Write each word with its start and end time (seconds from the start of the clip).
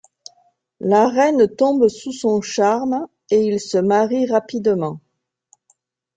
La 0.79 1.07
reine 1.09 1.47
tombe 1.47 1.87
sous 1.87 2.11
son 2.11 2.41
charme 2.41 3.05
et 3.29 3.45
ils 3.45 3.59
se 3.59 3.77
marient 3.77 4.25
rapidement. 4.25 4.99